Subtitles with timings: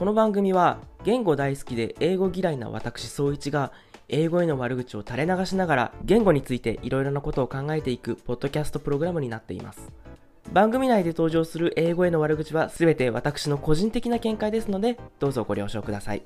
[0.00, 3.70] この番組は言語大好きで英語嫌いな私総一が
[4.08, 9.92] 英語への悪口を垂れ流しながら言語についていろいろなことを考えていくポッドキャストプログラムになっています
[10.54, 16.22] 番組内で登場する英語への悪口は全て私の個人的な見解ですのでどうぞご了承ください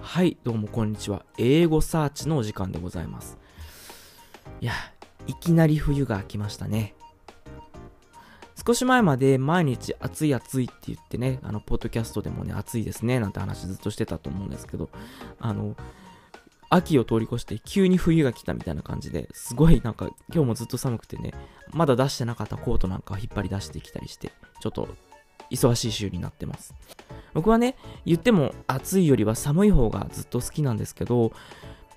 [0.00, 1.26] はい、どうもこんにちは。
[1.36, 3.36] 英語サーチのお時間でございます。
[4.60, 4.72] いや、
[5.26, 6.94] いきなり冬が来ましたね。
[8.66, 14.88] 少し前まで毎日暑い暑いって言ってね、あの、ポッドキャストでもね、暑いですね、なんて話ずっとしてたと思うんですけど、
[15.38, 15.76] あの、
[16.70, 21.32] 秋を通り越して急に冬が来たみたいな感じですごいなんか今日もずっと寒くてね、
[21.72, 24.88] まだ出してなかったコートなんかを引っ張り出してきたりして、ちょっと
[25.50, 26.74] 忙しい週になってます。
[27.34, 31.32] 僕はね、言っても暑いよりは寒い方がずっと好きなんですけど、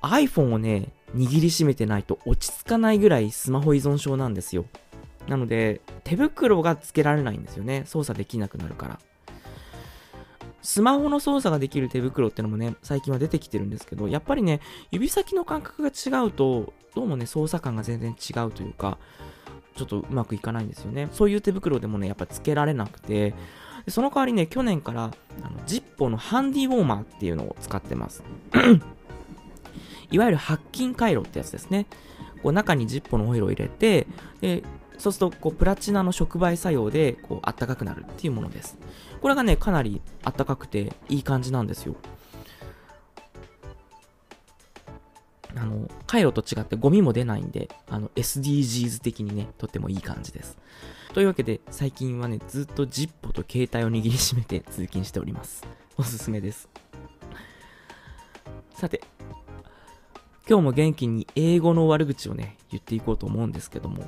[0.01, 4.65] iPhone をね、握りしめてないと落ち着かないぐらいスマホ依存症なんですよ。
[5.27, 7.83] なので、手袋がつけられないんですよね。
[7.85, 8.99] 操作できなくなるから。
[10.61, 14.59] スマホの操作ができる手袋ってのもね、最近は出てきてるんですけど、やっぱりね、
[14.91, 18.97] 指先の感覚が違うと、どうもね、操作感が全然違うというか、
[19.75, 21.07] ちょっとうまくいかないんですよね。
[21.11, 23.33] そういう手袋でもね、やっぱつけられなくて、
[23.87, 28.23] その代わりね、去年から、あの、ジッポのハンディウォーマーっていうのを使ってます。
[30.11, 31.85] いわゆる白金回路ってやつですね。
[32.43, 34.07] こう中にジッポのオイルを入れて、
[34.41, 34.63] で、
[34.97, 38.77] そうすると、こう、プラチナの触媒作用で、こう、あったかくなるっていうものです。
[39.21, 41.95] これがね、かなりあったかくて、いい感じなんですよ。
[45.55, 50.57] あの、回路と違ってゴミも出ないんで、あの、SDGs 的にね、とってもいい感じです。
[51.13, 55.63] というわけで、最近はね、ずっとジッポと携帯を握りしめて 通勤しております。
[55.97, 56.69] おすすめです。
[58.75, 59.01] さて、
[60.47, 64.05] 今日も元気に英語の悪口をね、言っていこうと思うんですけども、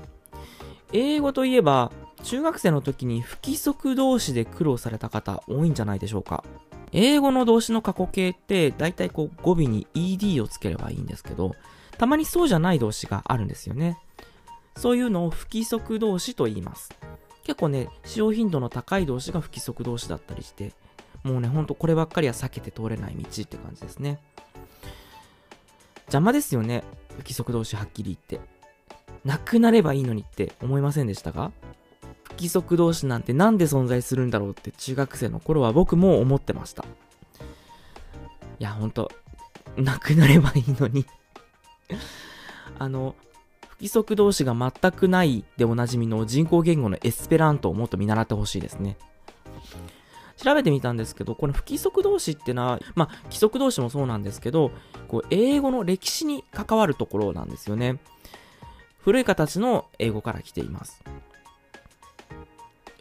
[0.92, 1.92] 英語といえば、
[2.24, 6.44] 中学生の時に不規則動詞で苦労された方多いんじゃないでしょうか。
[6.92, 11.56] 英語の動詞の過去形って、だいたいこう語尾に ed をつければいいんですけど、
[11.98, 13.98] たまにそうじゃない動詞があるんですよね。
[14.76, 16.90] そういうのを不規則動詞と言います。
[17.44, 20.74] 結構ね、使用頻度の高い動詞が不規則動詞だったりして、
[21.24, 24.20] もうね、ほんとこればっかりは避けて通れない道って感じですね。
[26.06, 28.59] 邪魔ですよね、不規則動詞はっきり言って。
[29.26, 31.52] なくなればいいのにって思いませんでしたか？
[32.24, 36.86] 不規則動詞なんてなんで存在するんだろうって中学生の頃は僕も思ってました。
[38.60, 39.12] いや、ほんと、
[39.78, 41.06] なくなればいいのに
[42.78, 43.16] あの、
[43.70, 48.98] 不規則動詞が全くないでおなじみの人工言語のエスペラントをもっと見習ってほしいですね。
[50.36, 54.72] 調べてみたんですけど、この不規則動詞ってのは、まあ、規則動詞もそうなんですけど、
[55.08, 58.00] こう、英語の歴史に関わるところなんですよね。
[59.10, 61.02] 古い形の英語から来ています。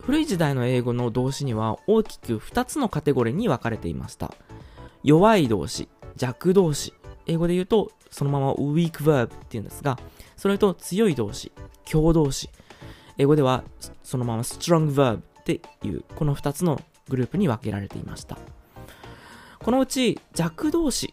[0.00, 4.32] 古い時代の英語の動詞には大きく2つのカテゴリーに分かれていました。
[5.04, 5.86] 弱い動詞、
[6.16, 6.94] 弱動詞。
[7.26, 9.98] 英語で言うと、そのまま weak verb っていうんですが、
[10.34, 11.52] それと強い動詞、
[11.84, 12.48] 強動詞。
[13.18, 13.62] 英語では
[14.02, 16.80] そのまま strong verb っていう、この2つの
[17.10, 18.38] グループに分けられていました。
[19.58, 21.12] このうち弱動詞、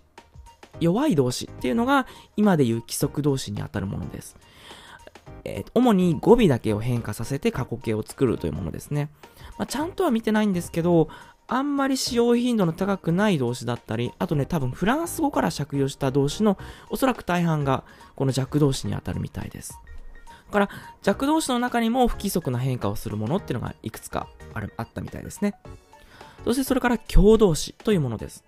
[0.79, 2.07] 弱い動詞っていうのが
[2.37, 4.37] 今でいう規則動詞にあたるものです。
[5.43, 9.09] えー主に語尾だけを変化させて過去形を作るというものですね。
[9.57, 11.09] まあ、ちゃんとは見てないんですけど、
[11.47, 16.57] あんまり使用頻度の高くない動詞だったり、あとね、多分フランス語から借用した動詞の
[16.89, 17.83] おそらく大半が
[18.15, 19.79] この弱動詞にあたるみたいです。
[20.47, 20.69] だから
[21.01, 25.55] 弱動詞の中にも不規則な変化をするものっていうのがいくつかあるあったみたいですね。
[26.43, 28.43] そしてそれから強動詞というものです。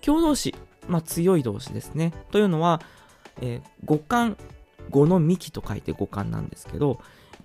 [0.00, 0.54] 強動詞、
[0.88, 2.12] まあ強い動詞ですね。
[2.30, 2.80] というのは、
[3.40, 4.36] えー語感、
[4.90, 7.00] 語の幹と書いて語感なんですけど、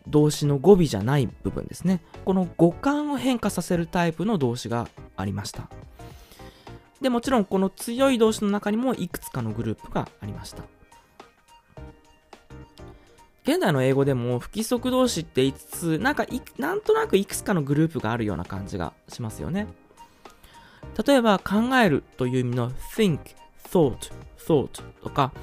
[0.07, 2.01] 動詞の語尾じゃない部分ですね。
[2.25, 5.69] この語感を変化させるタイプの動詞がありました。
[7.01, 10.63] で、もちろんこの強い動詞の中にもいくつかのグループがありました。
[13.43, 19.67] 現代の英語でも不規則動詞って言いつつ、なんかい、なんとなくいくつかのグループがあるような感じがしますよね。
[21.05, 23.19] 例えば、考えるという意味の think,
[23.69, 25.33] thought, thought とか、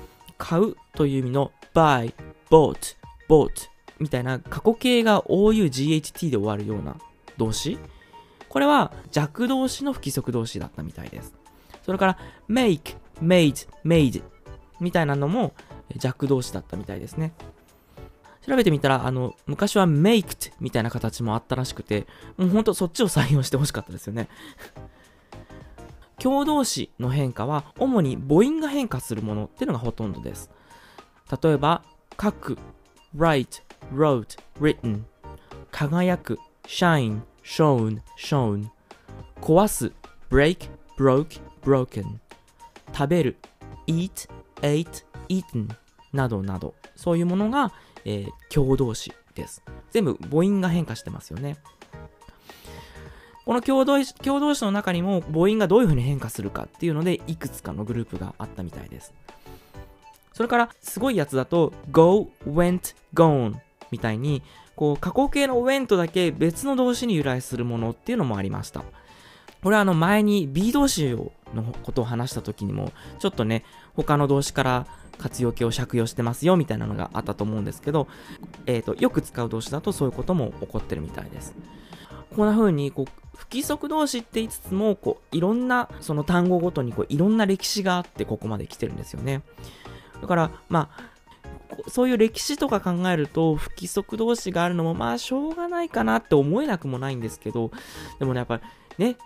[0.40, 2.12] 買うという意味の buy,
[2.50, 2.96] bought,
[3.28, 3.68] bought
[4.00, 6.96] みたいな過去形が OUGHT で終わるような
[7.36, 7.78] 動詞。
[8.48, 11.34] これは弱動詞の不規則動詞だったみたいです。
[11.84, 14.22] それから make, made, made
[14.80, 15.52] みたいなのも
[15.96, 17.32] 弱動詞だったみたいですね。
[18.46, 22.06] 調べてみたら、あの、昔は maked みたいな形もあったらしくて、
[22.38, 24.28] もうほんとそっちを採用してほしかったですよね。
[26.20, 30.50] 強動詞の変化は、主に母音が変化するものっていうのがほとんどです。
[31.42, 31.82] 例えば、
[32.20, 32.58] 書く、
[33.16, 33.62] write,
[33.92, 35.02] wrote, written
[35.72, 38.68] 輝く、shine, shown, shown
[39.40, 39.92] 壊す
[40.30, 40.68] break,
[40.98, 42.18] broke, broken
[42.92, 43.36] 食べる
[43.86, 44.28] eat,
[44.60, 45.68] ate, eaten
[46.12, 46.74] などなど。
[46.96, 47.72] そういうものが、
[48.04, 49.62] えー、強動詞です。
[49.90, 51.56] 全部母音が変化してますよね。
[53.50, 59.12] この共同共同詞の中にも母音がどういう風に変化するかっていうのでいくつかのグループがあったみたいです。
[60.32, 63.56] それからすごいやつだと go, went, gone
[63.90, 64.44] みたいに
[64.76, 68.84] こう過去形の went だけ別の動詞に由来するものっていうのもありました。
[69.64, 71.08] これはあの前に B 動詞
[71.52, 73.64] のことを話した時にもちょっとね
[73.96, 74.86] 他の動詞から
[75.18, 78.06] 活用形を借用してますよみたいなのがあったと思うんですけど、
[78.66, 81.52] えーと、よく使う動詞だとそういうことも起こってるみたいです。
[82.34, 89.42] こんな風にこう不規則動詞って言いつつもこういろんなその単語ごとにこういろんな歴史があってここまで来てるんですよね。
[90.20, 91.10] だからまあ
[91.88, 97.70] そういう歴史とか考えると不規則動詞があるのもまあしょうがないかなって思えなくもないんですけど
[98.18, 98.60] でもねやっぱ
[98.98, 99.16] りね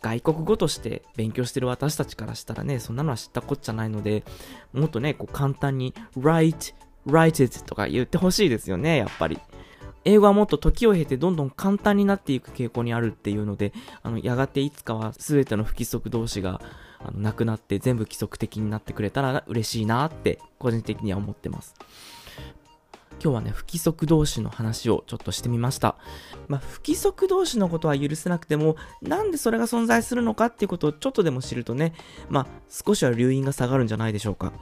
[0.00, 4.24] 外国語として勉強してる私たちからしたらねそんなのは知ったこっちゃないので
[4.72, 6.74] もっとねこう簡単に write
[7.06, 9.38] write it とか言ってほしいですよねやっぱり。
[10.04, 13.72] 英語はもっと時を経てどんどん簡単になっていく傾向にあるっていうので、
[14.02, 16.60] あの、やがていつかは全ての不規則動詞が、
[16.98, 21.74] あの、なくなって全部規則的になってくれたら嬉しいなって個人的には思ってます。
[23.22, 25.94] 今日はね、不規則動詞の話をちょっとしてみました。
[26.48, 31.92] まあ、不規則動詞のことは許せなくても、なんでそれが存在するのかっていうことをちょっとでも知るとね、
[32.28, 34.52] まあ、少しは留飲が下がるんじゃないでしょうか。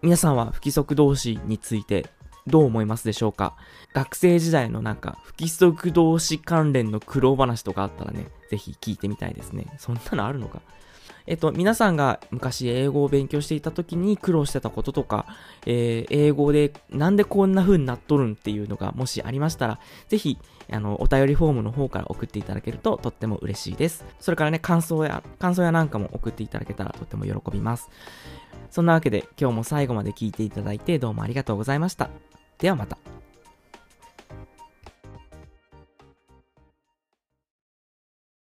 [0.00, 2.06] 皆さんは不規則動詞について
[2.50, 3.56] どう思いますでしょうか？
[3.94, 9.66] 学生時代のなんか不規則動詞関連の苦労話とかあったらね、ぜひ聞いてみたいですね。
[9.78, 10.60] そんなのあるのか？
[11.26, 15.26] えっと、皆さんが昔英語を勉強していた時に苦労してたこととか、
[15.64, 20.38] えー、英語でなんでこんな風になっとるんっていうのがもしありましたら、ぜひ、
[20.72, 24.04] あの、お便りフォームの方から送っていただけるととっても嬉しいです。
[24.18, 27.90] それからね、感想や、感想やなんかも送っていただけたらとっても喜びます。
[28.70, 32.10] そんなわけで今日も最後まで聞いていただいてどうもありがとうございました。
[32.60, 32.98] ではまた。